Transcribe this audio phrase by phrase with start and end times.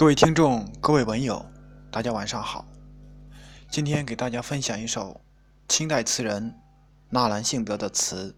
[0.00, 1.44] 各位听众，各位文友，
[1.92, 2.64] 大家晚上好。
[3.68, 5.20] 今天给大家分享一首
[5.68, 6.58] 清代词人
[7.10, 8.34] 纳兰性德的词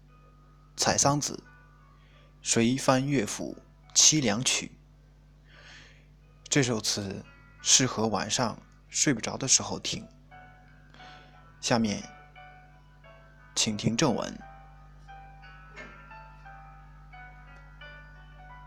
[0.77, 1.41] 《采桑子·
[2.41, 3.57] 随翻乐府
[3.95, 4.73] 凄凉曲》。
[6.49, 7.23] 这首词
[7.61, 8.59] 适合晚上
[8.89, 10.05] 睡不着的时候听。
[11.61, 12.03] 下面，
[13.55, 14.37] 请听正文：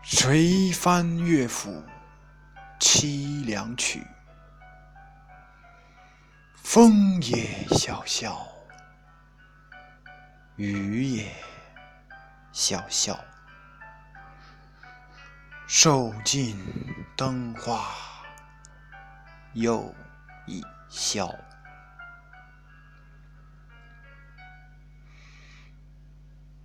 [0.17, 1.69] 《随翻乐府》。
[2.79, 4.05] 凄凉曲，
[6.55, 8.47] 风也萧萧，
[10.57, 11.31] 雨也
[12.51, 13.17] 萧萧。
[15.65, 16.55] 瘦尽
[17.15, 17.89] 灯花
[19.53, 19.93] 又
[20.45, 21.33] 一宵，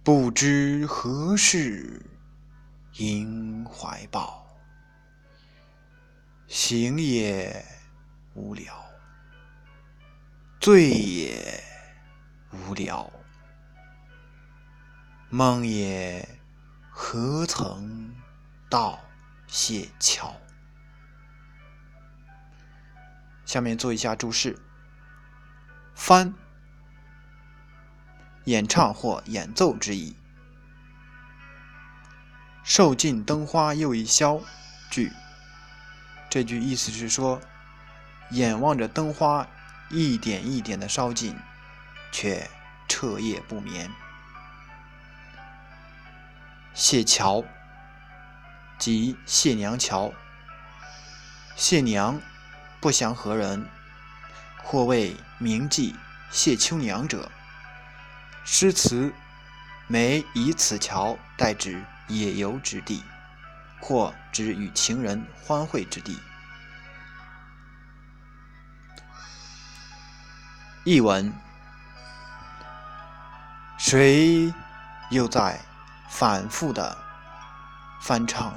[0.04, 2.04] 不知何事
[2.92, 4.41] 萦怀抱。
[6.46, 7.64] 行也
[8.34, 8.84] 无聊，
[10.60, 11.62] 醉也
[12.50, 13.10] 无聊，
[15.30, 16.28] 梦也
[16.90, 18.14] 何曾
[18.68, 19.00] 到
[19.46, 20.36] 谢桥？
[23.46, 24.58] 下面做一下注释：
[25.94, 26.34] 翻，
[28.44, 30.16] 演唱或演奏之意。
[32.62, 34.40] 受尽灯花又一宵，
[34.90, 35.10] 句。
[36.32, 37.38] 这句意思是说，
[38.30, 39.46] 眼望着灯花
[39.90, 41.36] 一点一点的烧尽，
[42.10, 42.48] 却
[42.88, 43.90] 彻夜不眠。
[46.72, 47.44] 谢桥，
[48.78, 50.10] 即谢娘桥。
[51.54, 52.18] 谢娘，
[52.80, 53.68] 不详何人，
[54.64, 55.94] 或谓名妓
[56.30, 57.30] 谢秋娘者。
[58.42, 59.12] 诗词，
[59.86, 63.04] 每以此桥代指野游之地。
[63.82, 66.18] 或指与情人欢会之地。
[70.84, 71.32] 译文：
[73.76, 74.54] 谁
[75.10, 75.60] 又在
[76.08, 76.96] 反复的
[78.00, 78.56] 翻唱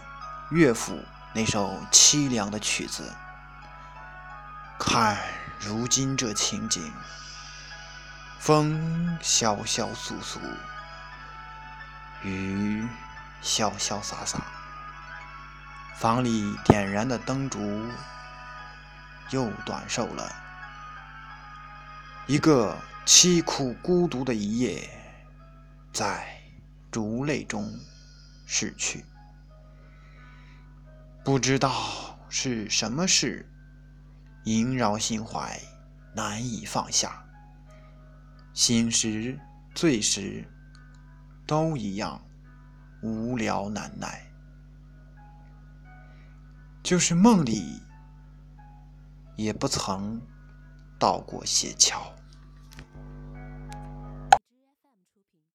[0.51, 1.03] 乐府
[1.33, 3.11] 那首凄凉的曲子？
[4.79, 5.17] 看
[5.59, 6.93] 如今这情景，
[8.39, 10.39] 风萧萧簌簌，
[12.21, 12.87] 雨
[13.41, 14.64] 潇潇洒洒。
[15.95, 17.59] 房里点燃的灯烛
[19.29, 20.29] 又短寿了，
[22.27, 24.89] 一个凄苦孤独的一夜，
[25.93, 26.37] 在
[26.91, 27.73] 烛泪中
[28.45, 29.05] 逝去。
[31.23, 33.49] 不知道是什么事
[34.43, 35.57] 萦绕心怀，
[36.13, 37.23] 难以放下。
[38.53, 39.39] 醒时、
[39.73, 40.45] 醉时，
[41.47, 42.21] 都一样
[43.01, 44.21] 无聊难耐。
[46.85, 47.81] 就是梦里
[49.35, 50.21] 也不曾
[50.99, 51.99] 到过谢桥。